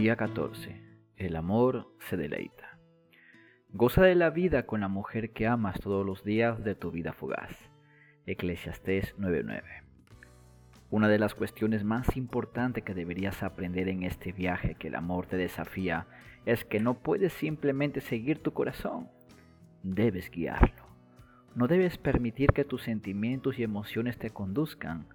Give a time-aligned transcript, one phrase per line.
[0.00, 0.80] Día 14.
[1.16, 2.78] El amor se deleita.
[3.70, 7.12] Goza de la vida con la mujer que amas todos los días de tu vida
[7.12, 7.50] fugaz.
[8.24, 9.64] Eclesiastés 9:9.
[10.90, 15.26] Una de las cuestiones más importantes que deberías aprender en este viaje que el amor
[15.26, 16.06] te desafía
[16.46, 19.08] es que no puedes simplemente seguir tu corazón.
[19.82, 20.86] Debes guiarlo.
[21.56, 25.08] No debes permitir que tus sentimientos y emociones te conduzcan.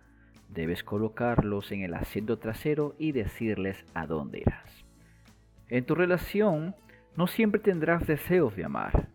[0.53, 4.85] Debes colocarlos en el asiento trasero y decirles a dónde irás.
[5.67, 6.75] En tu relación
[7.15, 9.09] no siempre tendrás deseos de amar.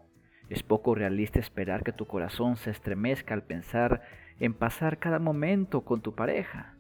[0.49, 4.03] Es poco realista esperar que tu corazón se estremezca al pensar
[4.41, 6.75] en pasar cada momento con tu pareja.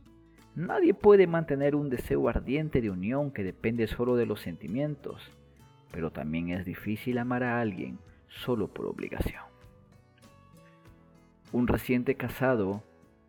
[0.56, 5.30] Nadie puede mantener un deseo ardiente de unión que depende solo de los sentimientos,
[5.92, 9.42] pero también es difícil amar a alguien solo por obligación.
[11.52, 12.82] Un reciente casado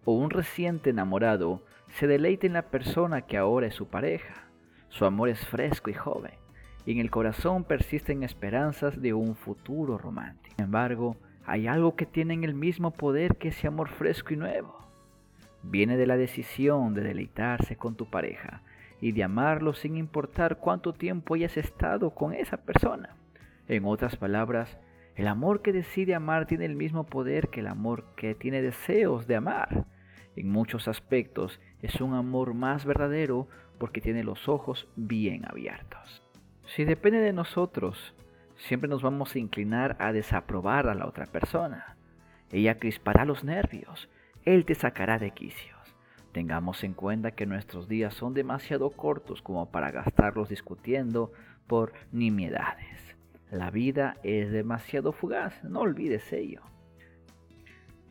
[0.10, 4.48] o un reciente enamorado se deleita en la persona que ahora es su pareja.
[4.88, 6.34] Su amor es fresco y joven,
[6.84, 10.56] y en el corazón persisten esperanzas de un futuro romántico.
[10.56, 11.16] Sin embargo,
[11.46, 14.80] hay algo que tiene el mismo poder que ese amor fresco y nuevo.
[15.62, 18.64] Viene de la decisión de deleitarse con tu pareja
[19.00, 23.16] y de amarlo sin importar cuánto tiempo hayas estado con esa persona.
[23.68, 24.76] En otras palabras,
[25.14, 29.28] el amor que decide amar tiene el mismo poder que el amor que tiene deseos
[29.28, 29.86] de amar.
[30.40, 36.24] En muchos aspectos es un amor más verdadero porque tiene los ojos bien abiertos.
[36.66, 38.16] Si depende de nosotros,
[38.56, 41.98] siempre nos vamos a inclinar a desaprobar a la otra persona.
[42.54, 44.08] Ella crispará los nervios,
[44.46, 45.78] él te sacará de quicios.
[46.32, 51.34] Tengamos en cuenta que nuestros días son demasiado cortos como para gastarlos discutiendo
[51.68, 53.18] por nimiedades.
[53.52, 56.62] La vida es demasiado fugaz, no olvides ello.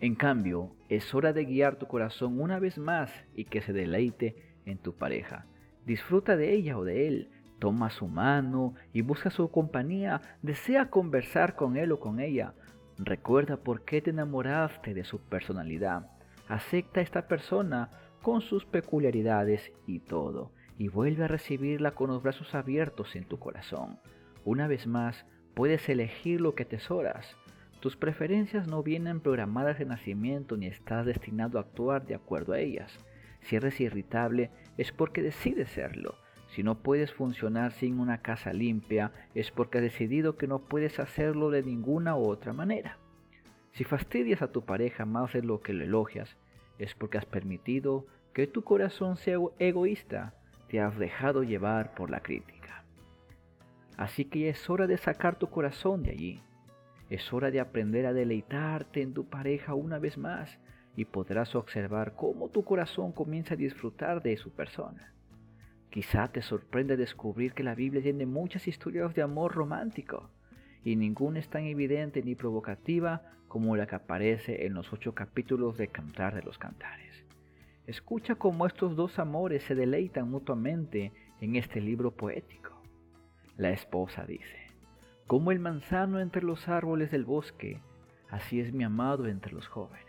[0.01, 4.37] En cambio, es hora de guiar tu corazón una vez más y que se deleite
[4.65, 5.47] en tu pareja.
[5.87, 11.57] Disfruta de ella o de él, toma su mano y busca su compañía, desea conversar
[11.57, 12.55] con él o con ella.
[12.99, 16.11] Recuerda por qué te enamoraste de su personalidad.
[16.49, 17.91] Acepta a esta persona
[18.23, 23.39] con sus peculiaridades y todo, y vuelve a recibirla con los brazos abiertos en tu
[23.39, 23.99] corazón.
[24.45, 27.37] Una vez más, puedes elegir lo que atesoras.
[27.81, 32.59] Tus preferencias no vienen programadas de nacimiento ni estás destinado a actuar de acuerdo a
[32.59, 32.99] ellas.
[33.43, 36.17] Si eres irritable es porque decides serlo.
[36.49, 40.99] Si no puedes funcionar sin una casa limpia es porque has decidido que no puedes
[40.99, 42.99] hacerlo de ninguna u otra manera.
[43.73, 46.37] Si fastidias a tu pareja más de lo que lo elogias,
[46.81, 50.35] es porque has permitido que tu corazón sea egoísta,
[50.69, 52.83] te has dejado llevar por la crítica.
[53.97, 56.41] Así que es hora de sacar tu corazón de allí.
[57.11, 60.59] Es hora de aprender a deleitarte en tu pareja una vez más
[60.95, 65.15] y podrás observar cómo tu corazón comienza a disfrutar de su persona.
[65.91, 70.29] Quizá te sorprende descubrir que la Biblia tiene muchas historias de amor romántico
[70.85, 75.79] y ninguna es tan evidente ni provocativa como la que aparece en los ocho capítulos
[75.79, 77.25] de Cantar de los Cantares.
[77.87, 82.83] Escucha cómo estos dos amores se deleitan mutuamente en este libro poético.
[83.57, 84.68] La esposa dice,
[85.29, 87.83] como el manzano entre los árboles del bosque,
[88.31, 90.07] así es mi amado entre los jóvenes.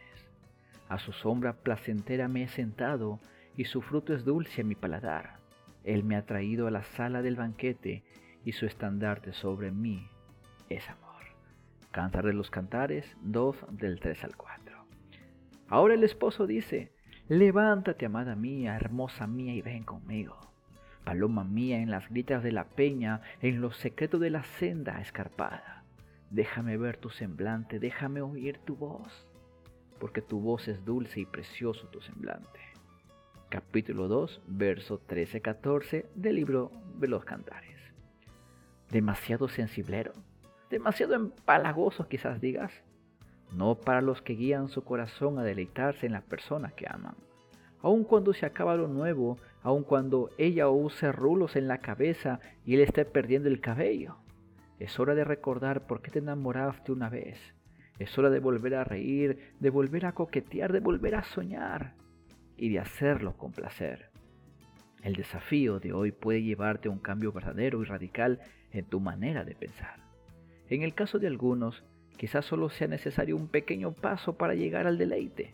[0.87, 3.19] A su sombra placentera me he sentado,
[3.57, 5.35] y su fruto es dulce a mi paladar.
[5.83, 8.01] Él me ha traído a la sala del banquete,
[8.45, 10.07] y su estandarte sobre mí
[10.69, 11.25] es amor.
[11.91, 14.85] Cantar de los Cantares 2 del 3 al 4.
[15.67, 16.93] Ahora el esposo dice,
[17.27, 20.48] levántate, amada mía, hermosa mía, y ven conmigo
[21.03, 25.83] paloma mía en las gritas de la peña, en los secretos de la senda escarpada.
[26.29, 29.27] Déjame ver tu semblante, déjame oír tu voz,
[29.99, 32.59] porque tu voz es dulce y precioso tu semblante.
[33.49, 37.79] Capítulo 2, verso 13-14 del libro de los Cantares.
[38.91, 40.13] Demasiado sensiblero,
[40.69, 42.71] demasiado empalagoso quizás digas,
[43.51, 47.15] no para los que guían su corazón a deleitarse en la persona que aman
[47.81, 52.75] aun cuando se acaba lo nuevo, aun cuando ella use rulos en la cabeza y
[52.75, 54.17] él esté perdiendo el cabello.
[54.79, 57.37] Es hora de recordar por qué te enamoraste una vez.
[57.99, 61.95] Es hora de volver a reír, de volver a coquetear, de volver a soñar
[62.55, 64.09] y de hacerlo con placer.
[65.03, 68.39] El desafío de hoy puede llevarte a un cambio verdadero y radical
[68.71, 69.99] en tu manera de pensar.
[70.69, 71.83] En el caso de algunos,
[72.17, 75.53] quizás solo sea necesario un pequeño paso para llegar al deleite.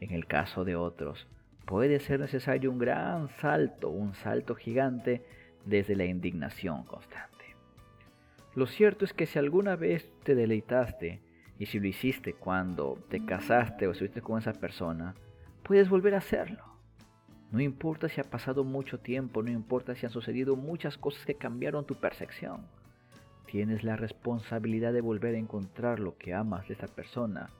[0.00, 1.28] En el caso de otros,
[1.64, 5.24] puede ser necesario un gran salto, un salto gigante
[5.64, 7.56] desde la indignación constante.
[8.54, 11.20] Lo cierto es que si alguna vez te deleitaste
[11.58, 15.14] y si lo hiciste cuando te casaste o estuviste con esa persona,
[15.62, 16.64] puedes volver a hacerlo.
[17.50, 21.36] No importa si ha pasado mucho tiempo, no importa si han sucedido muchas cosas que
[21.36, 22.66] cambiaron tu percepción.
[23.46, 27.50] Tienes la responsabilidad de volver a encontrar lo que amas de esa persona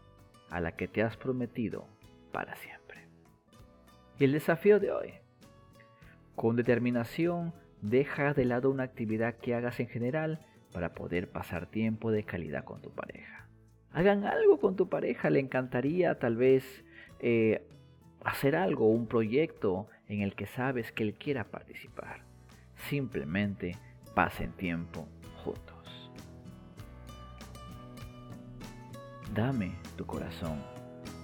[0.51, 1.87] a la que te has prometido
[2.33, 2.84] para siempre.
[4.19, 5.15] Y el desafío de hoy.
[6.37, 7.53] Con determinación,
[7.83, 10.41] deja de lado una actividad que hagas en general
[10.73, 13.47] para poder pasar tiempo de calidad con tu pareja.
[13.93, 16.85] Hagan algo con tu pareja, le encantaría tal vez
[17.21, 17.67] eh,
[18.25, 22.23] hacer algo, un proyecto en el que sabes que él quiera participar.
[22.89, 23.77] Simplemente
[24.15, 25.07] pasen tiempo
[25.45, 26.11] juntos.
[29.33, 30.61] Dame tu corazón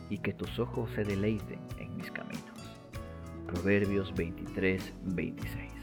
[0.08, 2.49] y que tus ojos se deleiten en mis caminos.
[3.50, 5.79] Proverbios 23, 26.